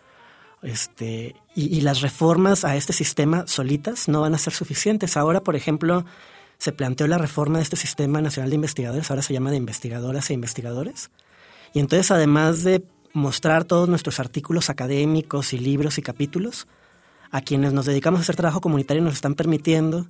Este, 0.62 1.36
y, 1.56 1.76
y, 1.76 1.82
las 1.82 2.02
reformas 2.02 2.66
a 2.66 2.76
este 2.76 2.92
sistema 2.92 3.48
solitas 3.48 4.10
no 4.10 4.22
van 4.22 4.36
a 4.36 4.38
ser 4.38 4.54
suficientes. 4.54 5.16
Ahora, 5.16 5.42
por 5.42 5.56
ejemplo, 5.56 6.06
se 6.58 6.74
planteó 6.74 7.08
la 7.08 7.18
reforma 7.18 7.58
de 7.58 7.64
este 7.64 7.78
Sistema 7.78 8.22
Nacional 8.22 8.50
de 8.50 8.58
Investigadores, 8.58 9.10
ahora 9.10 9.24
se 9.24 9.34
llama 9.34 9.52
de 9.52 9.58
investigadoras 9.58 10.30
e 10.30 10.34
investigadores. 10.34 11.10
Y 11.74 11.80
entonces, 11.80 12.12
además 12.12 12.64
de 12.64 12.84
mostrar 13.14 13.64
todos 13.64 13.88
nuestros 13.88 14.20
artículos 14.20 14.70
académicos 14.70 15.54
y 15.54 15.60
libros 15.60 15.98
y 15.98 16.02
capítulos, 16.02 16.68
a 17.32 17.42
quienes 17.42 17.74
nos 17.74 17.86
dedicamos 17.86 18.20
a 18.20 18.22
hacer 18.22 18.36
trabajo 18.36 18.62
comunitario 18.62 19.04
nos 19.04 19.14
están 19.14 19.36
permitiendo 19.36 20.08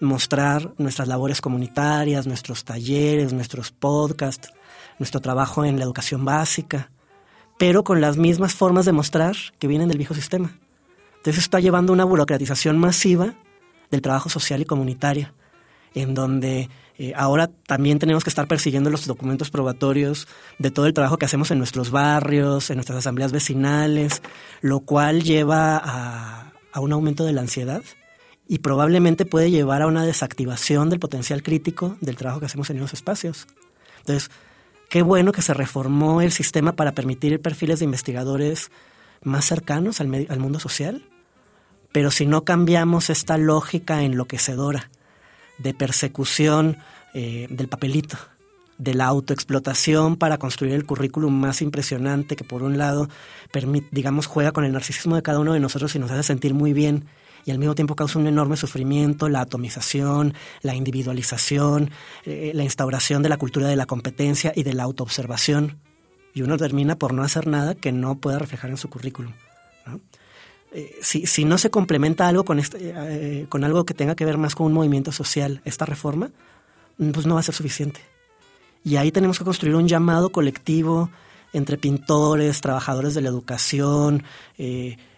mostrar 0.00 0.72
nuestras 0.78 1.08
labores 1.08 1.40
comunitarias, 1.40 2.26
nuestros 2.26 2.64
talleres, 2.64 3.32
nuestros 3.32 3.72
podcasts, 3.72 4.52
nuestro 4.98 5.20
trabajo 5.20 5.64
en 5.64 5.78
la 5.78 5.84
educación 5.84 6.24
básica, 6.24 6.90
pero 7.58 7.84
con 7.84 8.00
las 8.00 8.16
mismas 8.16 8.54
formas 8.54 8.84
de 8.84 8.92
mostrar 8.92 9.36
que 9.58 9.66
vienen 9.66 9.88
del 9.88 9.98
viejo 9.98 10.14
sistema. 10.14 10.56
Entonces 11.16 11.42
está 11.42 11.58
llevando 11.60 11.92
una 11.92 12.04
burocratización 12.04 12.78
masiva 12.78 13.34
del 13.90 14.02
trabajo 14.02 14.28
social 14.28 14.60
y 14.60 14.64
comunitario, 14.64 15.32
en 15.94 16.14
donde 16.14 16.68
eh, 16.98 17.12
ahora 17.16 17.48
también 17.66 17.98
tenemos 17.98 18.22
que 18.22 18.30
estar 18.30 18.46
persiguiendo 18.46 18.90
los 18.90 19.06
documentos 19.06 19.50
probatorios 19.50 20.28
de 20.58 20.70
todo 20.70 20.86
el 20.86 20.94
trabajo 20.94 21.16
que 21.16 21.26
hacemos 21.26 21.50
en 21.50 21.58
nuestros 21.58 21.90
barrios, 21.90 22.70
en 22.70 22.76
nuestras 22.76 22.98
asambleas 22.98 23.32
vecinales, 23.32 24.22
lo 24.60 24.80
cual 24.80 25.22
lleva 25.22 25.80
a, 25.82 26.52
a 26.72 26.80
un 26.80 26.92
aumento 26.92 27.24
de 27.24 27.32
la 27.32 27.40
ansiedad 27.40 27.82
y 28.46 28.58
probablemente 28.58 29.26
puede 29.26 29.50
llevar 29.50 29.82
a 29.82 29.86
una 29.86 30.04
desactivación 30.04 30.88
del 30.90 30.98
potencial 30.98 31.42
crítico 31.42 31.96
del 32.00 32.16
trabajo 32.16 32.40
que 32.40 32.46
hacemos 32.46 32.70
en 32.70 32.78
esos 32.78 32.94
espacios. 32.94 33.46
Entonces, 33.98 34.30
qué 34.88 35.02
bueno 35.02 35.32
que 35.32 35.42
se 35.42 35.54
reformó 35.54 36.22
el 36.22 36.32
sistema 36.32 36.74
para 36.74 36.92
permitir 36.92 37.40
perfiles 37.40 37.78
de 37.78 37.84
investigadores 37.84 38.70
más 39.22 39.44
cercanos 39.44 40.00
al, 40.00 40.26
al 40.28 40.38
mundo 40.38 40.60
social, 40.60 41.04
pero 41.92 42.10
si 42.10 42.26
no 42.26 42.44
cambiamos 42.44 43.10
esta 43.10 43.36
lógica 43.36 44.02
enloquecedora 44.02 44.90
de 45.58 45.74
persecución 45.74 46.78
eh, 47.14 47.46
del 47.50 47.68
papelito, 47.68 48.16
de 48.78 48.94
la 48.94 49.06
autoexplotación 49.06 50.16
para 50.16 50.38
construir 50.38 50.74
el 50.74 50.86
currículum 50.86 51.34
más 51.34 51.62
impresionante 51.62 52.36
que 52.36 52.44
por 52.44 52.62
un 52.62 52.78
lado, 52.78 53.08
digamos, 53.90 54.26
juega 54.26 54.52
con 54.52 54.64
el 54.64 54.72
narcisismo 54.72 55.16
de 55.16 55.22
cada 55.22 55.40
uno 55.40 55.52
de 55.52 55.60
nosotros 55.60 55.94
y 55.94 55.98
nos 55.98 56.10
hace 56.10 56.22
sentir 56.22 56.54
muy 56.54 56.72
bien 56.72 57.04
y 57.44 57.50
al 57.50 57.58
mismo 57.58 57.74
tiempo 57.74 57.96
causa 57.96 58.18
un 58.18 58.26
enorme 58.26 58.56
sufrimiento, 58.56 59.28
la 59.28 59.40
atomización, 59.40 60.34
la 60.62 60.74
individualización, 60.74 61.90
eh, 62.24 62.52
la 62.54 62.62
instauración 62.62 63.22
de 63.22 63.30
la 63.30 63.38
cultura 63.38 63.68
de 63.68 63.76
la 63.76 63.86
competencia 63.86 64.52
y 64.54 64.64
de 64.64 64.74
la 64.74 64.82
autoobservación. 64.82 65.78
Y 66.34 66.42
uno 66.42 66.58
termina 66.58 66.96
por 66.96 67.14
no 67.14 67.22
hacer 67.22 67.46
nada 67.46 67.74
que 67.74 67.90
no 67.90 68.16
pueda 68.16 68.38
reflejar 68.38 68.70
en 68.70 68.76
su 68.76 68.90
currículum. 68.90 69.32
Eh, 70.72 70.98
si, 71.00 71.44
no 71.46 71.56
se 71.56 71.70
complementa 71.70 72.28
algo 72.28 72.44
con, 72.44 72.58
este, 72.58 72.78
eh, 72.82 73.46
con 73.48 73.64
algo 73.64 73.86
que 73.86 73.94
tenga 73.94 74.14
que 74.14 74.26
ver 74.26 74.36
más 74.36 74.54
con 74.54 74.66
un 74.66 74.74
movimiento 74.74 75.10
social, 75.10 75.62
esta 75.64 75.86
reforma, 75.86 76.30
pues 76.98 77.24
no 77.24 77.34
va 77.34 77.40
a 77.40 77.44
ser 77.44 77.54
suficiente. 77.54 78.00
Y 78.84 78.96
ahí 78.96 79.12
tenemos 79.12 79.38
que 79.38 79.44
construir 79.44 79.74
un 79.74 79.88
llamado 79.88 80.30
colectivo 80.30 81.10
entre 81.52 81.78
pintores, 81.78 82.60
trabajadores 82.60 83.14
de 83.14 83.22
la 83.22 83.28
educación, 83.28 84.22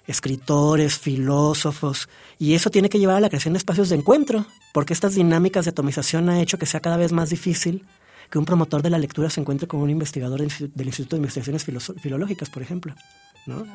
escritores, 0.07 0.99
filósofos, 0.99 2.09
y 2.39 2.55
eso 2.55 2.71
tiene 2.71 2.89
que 2.89 2.99
llevar 2.99 3.17
a 3.17 3.21
la 3.21 3.29
creación 3.29 3.55
de 3.55 3.59
espacios 3.59 3.89
de 3.89 3.97
encuentro, 3.97 4.47
porque 4.73 4.93
estas 4.93 5.15
dinámicas 5.15 5.65
de 5.65 5.71
atomización 5.71 6.29
ha 6.29 6.41
hecho 6.41 6.59
que 6.59 6.67
sea 6.67 6.81
cada 6.81 6.97
vez 6.97 7.13
más 7.13 7.31
difícil 7.31 7.85
que 8.31 8.39
un 8.39 8.45
promotor 8.45 8.83
de 8.83 8.91
la 8.91 8.99
lectura 8.99 9.29
se 9.29 9.41
encuentre 9.41 9.67
con 9.67 9.81
un 9.81 9.91
investigador 9.91 10.41
del 10.41 10.87
Instituto 10.87 11.17
de 11.17 11.21
Investigaciones 11.21 11.65
Filológicas, 12.01 12.49
por 12.49 12.63
ejemplo. 12.63 12.95
¿no? 13.47 13.67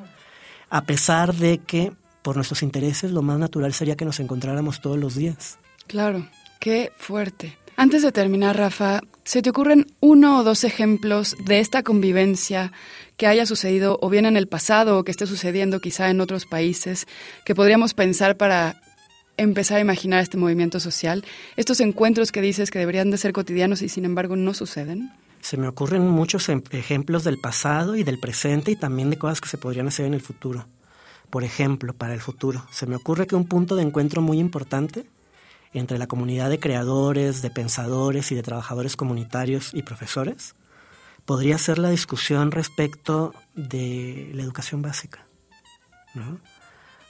A 0.70 0.82
pesar 0.84 1.36
de 1.36 1.58
que, 1.58 1.92
por 2.22 2.38
nuestros 2.38 2.64
intereses, 2.64 3.12
lo 3.12 3.22
más 3.22 3.38
natural 3.38 3.74
sería 3.74 3.98
que 3.98 4.06
nos 4.06 4.20
encontráramos 4.22 4.80
todos 4.80 4.98
los 4.98 5.16
días. 5.16 5.60
Claro, 5.88 6.28
qué 6.60 6.92
fuerte. 6.98 7.58
Antes 7.78 8.04
de 8.04 8.14
terminar, 8.14 8.58
Rafa, 8.58 9.02
¿se 9.26 9.42
te 9.42 9.50
ocurren 9.50 9.88
uno 10.00 10.40
o 10.40 10.44
dos 10.46 10.64
ejemplos 10.64 11.36
de 11.46 11.60
esta 11.60 11.84
convivencia 11.84 12.72
que 13.18 13.28
haya 13.28 13.46
sucedido 13.46 14.00
o 14.02 14.10
bien 14.10 14.26
en 14.26 14.38
el 14.38 14.48
pasado 14.48 14.98
o 14.98 15.04
que 15.04 15.12
esté 15.12 15.28
sucediendo 15.28 15.82
quizá 15.82 16.10
en 16.10 16.22
otros 16.22 16.46
países 16.46 17.06
que 17.44 17.54
podríamos 17.54 17.94
pensar 17.94 18.38
para 18.38 18.82
empezar 19.36 19.78
a 19.78 19.82
imaginar 19.82 20.22
este 20.22 20.38
movimiento 20.38 20.80
social? 20.80 21.26
Estos 21.58 21.82
encuentros 21.82 22.32
que 22.32 22.42
dices 22.42 22.72
que 22.72 22.80
deberían 22.80 23.12
de 23.12 23.18
ser 23.18 23.34
cotidianos 23.34 23.82
y 23.82 23.90
sin 23.90 24.06
embargo 24.06 24.38
no 24.38 24.54
suceden. 24.54 25.12
Se 25.42 25.58
me 25.58 25.68
ocurren 25.68 26.08
muchos 26.08 26.48
em, 26.48 26.64
ejemplos 26.72 27.26
del 27.26 27.40
pasado 27.40 27.98
y 27.98 28.04
del 28.04 28.20
presente 28.20 28.72
y 28.72 28.78
también 28.78 29.10
de 29.10 29.18
cosas 29.18 29.42
que 29.42 29.50
se 29.50 29.58
podrían 29.58 29.88
hacer 29.88 30.06
en 30.06 30.14
el 30.14 30.22
futuro. 30.22 30.66
Por 31.30 31.44
ejemplo, 31.44 31.94
para 31.94 32.14
el 32.14 32.22
futuro, 32.22 32.66
se 32.72 32.86
me 32.86 32.96
ocurre 32.96 33.28
que 33.28 33.36
un 33.36 33.48
punto 33.48 33.76
de 33.76 33.84
encuentro 33.84 34.22
muy 34.22 34.40
importante 34.40 35.06
entre 35.80 35.98
la 35.98 36.08
comunidad 36.08 36.50
de 36.50 36.60
creadores, 36.60 37.42
de 37.42 37.50
pensadores 37.50 38.32
y 38.32 38.36
de 38.36 38.44
trabajadores 38.44 38.96
comunitarios 38.96 39.74
y 39.74 39.84
profesores, 39.84 40.56
podría 41.26 41.58
ser 41.58 41.80
la 41.80 41.90
discusión 41.90 42.52
respecto 42.52 43.34
de 43.56 44.32
la 44.34 44.44
educación 44.44 44.82
básica. 44.82 45.28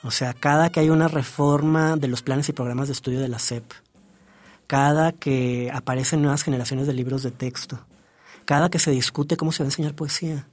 O 0.03 0.11
sea, 0.11 0.33
cada 0.33 0.69
que 0.69 0.79
hay 0.79 0.89
una 0.89 1.07
reforma 1.07 1.95
de 1.95 2.07
los 2.07 2.21
planes 2.21 2.49
y 2.49 2.53
programas 2.53 2.87
de 2.87 2.93
estudio 2.93 3.19
de 3.19 3.27
la 3.27 3.39
SEP, 3.39 3.71
cada 4.67 5.11
que 5.11 5.69
aparecen 5.73 6.21
nuevas 6.21 6.43
generaciones 6.43 6.87
de 6.87 6.93
libros 6.93 7.23
de 7.23 7.31
texto, 7.31 7.85
cada 8.45 8.69
que 8.69 8.79
se 8.79 8.91
discute 8.91 9.37
cómo 9.37 9.51
se 9.51 9.63
va 9.63 9.65
a 9.65 9.69
enseñar 9.69 9.95
poesía, 9.95 10.47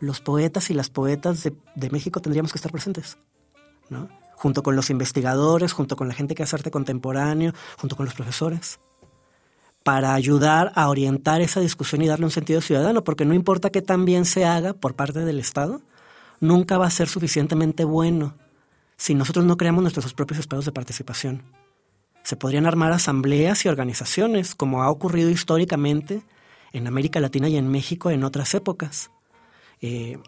los 0.00 0.20
poetas 0.20 0.70
y 0.70 0.74
las 0.74 0.90
poetas 0.90 1.42
de, 1.42 1.54
de 1.74 1.90
México 1.90 2.20
tendríamos 2.20 2.52
que 2.52 2.58
estar 2.58 2.72
presentes. 2.72 3.18
¿no? 3.90 4.08
Junto 4.38 4.62
con 4.62 4.76
los 4.76 4.88
investigadores, 4.88 5.72
junto 5.72 5.96
con 5.96 6.06
la 6.06 6.14
gente 6.14 6.36
que 6.36 6.44
hace 6.44 6.54
arte 6.54 6.70
contemporáneo, 6.70 7.52
junto 7.76 7.96
con 7.96 8.06
los 8.06 8.14
profesores, 8.14 8.78
para 9.82 10.14
ayudar 10.14 10.70
a 10.76 10.88
orientar 10.88 11.40
esa 11.40 11.58
discusión 11.58 12.02
y 12.02 12.06
darle 12.06 12.26
un 12.26 12.30
sentido 12.30 12.60
ciudadano, 12.60 13.02
porque 13.02 13.24
no 13.24 13.34
importa 13.34 13.70
que 13.70 13.82
tan 13.82 14.04
bien 14.04 14.24
se 14.24 14.44
haga 14.44 14.74
por 14.74 14.94
parte 14.94 15.24
del 15.24 15.40
Estado, 15.40 15.80
nunca 16.38 16.78
va 16.78 16.86
a 16.86 16.90
ser 16.90 17.08
suficientemente 17.08 17.84
bueno 17.84 18.36
si 18.96 19.16
nosotros 19.16 19.44
no 19.44 19.56
creamos 19.56 19.82
nuestros 19.82 20.14
propios 20.14 20.38
espacios 20.38 20.66
de 20.66 20.72
participación. 20.72 21.42
Se 22.22 22.36
podrían 22.36 22.66
armar 22.66 22.92
asambleas 22.92 23.64
y 23.64 23.68
organizaciones, 23.68 24.54
como 24.54 24.84
ha 24.84 24.90
ocurrido 24.90 25.30
históricamente 25.30 26.22
en 26.72 26.86
América 26.86 27.18
Latina 27.18 27.48
y 27.48 27.56
en 27.56 27.68
México 27.68 28.10
en 28.10 28.22
otras 28.22 28.54
épocas. 28.54 29.10
Eh, 29.80 30.18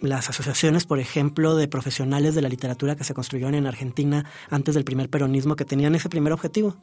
las 0.00 0.28
asociaciones, 0.28 0.86
por 0.86 0.98
ejemplo, 0.98 1.56
de 1.56 1.68
profesionales 1.68 2.34
de 2.34 2.42
la 2.42 2.48
literatura 2.48 2.96
que 2.96 3.04
se 3.04 3.14
construyeron 3.14 3.54
en 3.54 3.66
Argentina 3.66 4.24
antes 4.48 4.74
del 4.74 4.84
primer 4.84 5.10
peronismo, 5.10 5.56
que 5.56 5.64
tenían 5.64 5.94
ese 5.94 6.08
primer 6.08 6.32
objetivo, 6.32 6.76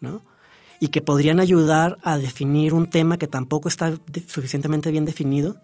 ¿no? 0.00 0.22
Y 0.80 0.88
que 0.88 1.00
podrían 1.00 1.40
ayudar 1.40 1.98
a 2.02 2.18
definir 2.18 2.74
un 2.74 2.88
tema 2.88 3.18
que 3.18 3.26
tampoco 3.26 3.68
está 3.68 3.98
suficientemente 4.26 4.90
bien 4.90 5.04
definido 5.04 5.56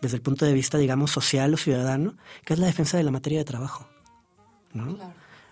desde 0.00 0.16
el 0.16 0.22
punto 0.22 0.44
de 0.44 0.52
vista, 0.52 0.78
digamos, 0.78 1.10
social 1.10 1.52
o 1.54 1.56
ciudadano, 1.56 2.16
que 2.44 2.54
es 2.54 2.58
la 2.58 2.66
defensa 2.66 2.96
de 2.96 3.04
la 3.04 3.10
materia 3.10 3.38
de 3.38 3.44
trabajo, 3.44 3.88
¿no? 4.72 4.98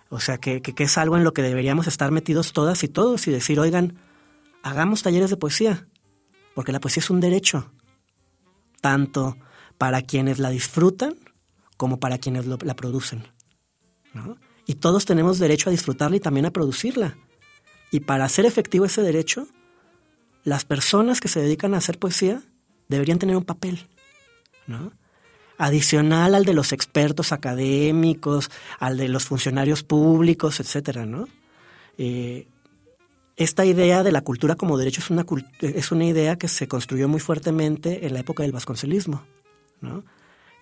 O 0.09 0.19
sea, 0.19 0.37
que, 0.37 0.61
que, 0.61 0.73
que 0.73 0.83
es 0.83 0.97
algo 0.97 1.17
en 1.17 1.23
lo 1.23 1.33
que 1.33 1.41
deberíamos 1.41 1.87
estar 1.87 2.11
metidos 2.11 2.51
todas 2.51 2.83
y 2.83 2.89
todos 2.89 3.27
y 3.27 3.31
decir, 3.31 3.59
oigan, 3.59 3.97
hagamos 4.61 5.03
talleres 5.03 5.29
de 5.29 5.37
poesía, 5.37 5.87
porque 6.53 6.71
la 6.71 6.81
poesía 6.81 7.01
es 7.01 7.09
un 7.09 7.21
derecho, 7.21 7.71
tanto 8.81 9.37
para 9.81 10.03
quienes 10.03 10.37
la 10.37 10.51
disfrutan 10.51 11.15
como 11.75 11.99
para 11.99 12.19
quienes 12.19 12.45
la 12.45 12.75
producen. 12.75 13.23
Y 14.67 14.75
todos 14.75 15.05
tenemos 15.05 15.39
derecho 15.39 15.69
a 15.69 15.71
disfrutarla 15.71 16.17
y 16.17 16.19
también 16.19 16.45
a 16.45 16.51
producirla. 16.51 17.17
Y 17.89 18.01
para 18.01 18.25
hacer 18.25 18.45
efectivo 18.45 18.85
ese 18.85 19.01
derecho, 19.01 19.47
las 20.43 20.65
personas 20.65 21.19
que 21.19 21.29
se 21.29 21.41
dedican 21.41 21.73
a 21.73 21.77
hacer 21.77 21.97
poesía 21.97 22.43
deberían 22.89 23.17
tener 23.17 23.35
un 23.35 23.43
papel. 23.43 23.87
adicional 25.57 26.35
al 26.35 26.45
de 26.45 26.53
los 26.53 26.73
expertos 26.73 27.31
académicos, 27.31 28.51
al 28.77 28.97
de 28.97 29.07
los 29.07 29.25
funcionarios 29.25 29.81
públicos, 29.81 30.59
etcétera, 30.59 31.07
¿no? 31.07 31.27
Eh, 31.97 32.47
esta 33.35 33.65
idea 33.65 34.03
de 34.03 34.11
la 34.11 34.21
cultura 34.21 34.53
como 34.53 34.77
derecho 34.77 35.01
es 35.01 35.09
una, 35.09 35.25
es 35.61 35.91
una 35.91 36.05
idea 36.05 36.35
que 36.35 36.49
se 36.49 36.67
construyó 36.67 37.07
muy 37.07 37.19
fuertemente 37.19 38.05
en 38.05 38.13
la 38.13 38.19
época 38.19 38.43
del 38.43 38.51
vasconcelismo 38.51 39.25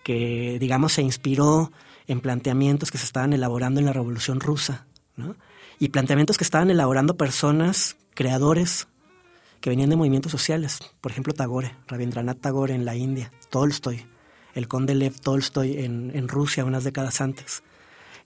que 0.04 0.58
digamos 0.60 0.94
se 0.94 1.02
inspiró 1.02 1.72
en 2.08 2.22
planteamientos 2.22 2.92
que 2.92 2.98
se 2.98 3.06
estaban 3.06 3.34
elaborando 3.34 3.80
en 3.80 3.86
la 3.86 3.94
Revolución 3.94 4.40
Rusa, 4.40 4.86
y 5.80 5.90
planteamientos 5.90 6.38
que 6.38 6.44
estaban 6.44 6.70
elaborando 6.70 7.18
personas, 7.18 7.98
creadores, 8.14 8.88
que 9.62 9.70
venían 9.70 9.90
de 9.90 9.96
movimientos 9.96 10.32
sociales, 10.32 10.80
por 11.02 11.12
ejemplo 11.12 11.34
Tagore, 11.34 11.76
Rabindranath 11.88 12.40
Tagore 12.40 12.74
en 12.74 12.86
la 12.86 12.96
India, 12.96 13.32
Tolstoy, 13.50 14.06
el 14.56 14.68
conde 14.68 14.96
Lev 14.96 15.20
Tolstoy 15.20 15.78
en, 15.78 16.12
en 16.14 16.28
Rusia 16.28 16.66
unas 16.66 16.84
décadas 16.84 17.22
antes, 17.22 17.64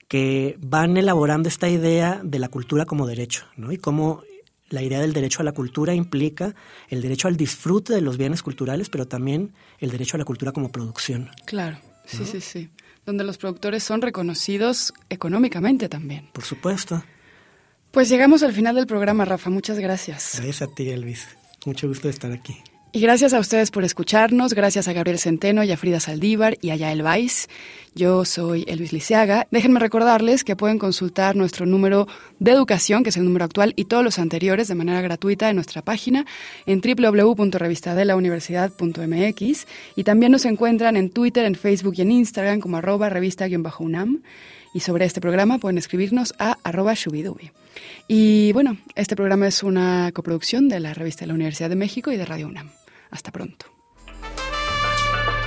que 0.08 0.56
van 0.60 0.96
elaborando 0.96 1.48
esta 1.48 1.68
idea 1.68 2.20
de 2.22 2.38
la 2.38 2.48
cultura 2.48 2.86
como 2.86 3.06
derecho, 3.06 3.46
¿no? 3.56 3.72
y 3.72 3.78
cómo 3.78 4.22
la 4.68 4.82
idea 4.82 5.00
del 5.00 5.12
derecho 5.12 5.40
a 5.40 5.44
la 5.44 5.52
cultura 5.52 5.94
implica 5.94 6.54
el 6.88 7.02
derecho 7.02 7.28
al 7.28 7.36
disfrute 7.36 7.92
de 7.92 8.00
los 8.00 8.16
bienes 8.16 8.42
culturales, 8.42 8.88
pero 8.88 9.06
también 9.06 9.52
el 9.78 9.90
derecho 9.90 10.16
a 10.16 10.18
la 10.18 10.24
cultura 10.24 10.52
como 10.52 10.70
producción. 10.70 11.30
Claro, 11.44 11.78
sí, 12.06 12.24
sí, 12.24 12.40
sí. 12.40 12.70
Donde 13.04 13.24
los 13.24 13.36
productores 13.36 13.84
son 13.84 14.00
reconocidos 14.00 14.94
económicamente 15.10 15.88
también. 15.88 16.30
Por 16.32 16.44
supuesto. 16.44 17.04
Pues 17.90 18.08
llegamos 18.08 18.42
al 18.42 18.52
final 18.52 18.74
del 18.74 18.86
programa, 18.86 19.24
Rafa. 19.24 19.50
Muchas 19.50 19.78
gracias. 19.78 20.32
Gracias 20.36 20.62
a 20.62 20.74
ti, 20.74 20.88
Elvis. 20.88 21.28
Mucho 21.66 21.86
gusto 21.86 22.08
de 22.08 22.14
estar 22.14 22.32
aquí. 22.32 22.56
Y 22.94 23.00
gracias 23.00 23.34
a 23.34 23.40
ustedes 23.40 23.72
por 23.72 23.82
escucharnos, 23.82 24.54
gracias 24.54 24.86
a 24.86 24.92
Gabriel 24.92 25.18
Centeno 25.18 25.64
y 25.64 25.72
a 25.72 25.76
Frida 25.76 25.98
Saldívar 25.98 26.56
y 26.60 26.70
a 26.70 26.76
Yael 26.76 27.02
Weiss. 27.02 27.48
Yo 27.96 28.24
soy 28.24 28.64
Elvis 28.66 28.92
Liceaga. 28.92 29.46
Déjenme 29.52 29.78
recordarles 29.78 30.42
que 30.42 30.56
pueden 30.56 30.80
consultar 30.80 31.36
nuestro 31.36 31.64
número 31.64 32.08
de 32.40 32.50
educación, 32.50 33.04
que 33.04 33.10
es 33.10 33.16
el 33.16 33.24
número 33.24 33.44
actual, 33.44 33.72
y 33.76 33.84
todos 33.84 34.02
los 34.02 34.18
anteriores 34.18 34.66
de 34.66 34.74
manera 34.74 35.00
gratuita 35.00 35.48
en 35.48 35.54
nuestra 35.54 35.80
página 35.80 36.26
en 36.66 36.80
www.revistadelauniversidad.mx 36.80 39.66
y 39.94 40.02
también 40.02 40.32
nos 40.32 40.44
encuentran 40.44 40.96
en 40.96 41.10
Twitter, 41.10 41.44
en 41.44 41.54
Facebook 41.54 41.94
y 41.96 42.02
en 42.02 42.10
Instagram 42.10 42.58
como 42.58 42.78
arroba 42.78 43.10
revista-unam. 43.10 44.22
Y 44.72 44.80
sobre 44.80 45.04
este 45.04 45.20
programa 45.20 45.58
pueden 45.58 45.78
escribirnos 45.78 46.34
a 46.40 46.58
arroba 46.64 46.94
shubidubi. 46.94 47.52
Y 48.08 48.50
bueno, 48.52 48.76
este 48.96 49.14
programa 49.14 49.46
es 49.46 49.62
una 49.62 50.10
coproducción 50.12 50.68
de 50.68 50.80
la 50.80 50.94
revista 50.94 51.20
de 51.20 51.28
la 51.28 51.34
Universidad 51.34 51.68
de 51.68 51.76
México 51.76 52.10
y 52.10 52.16
de 52.16 52.24
Radio 52.24 52.48
UNAM. 52.48 52.70
Hasta 53.12 53.30
pronto. 53.30 53.73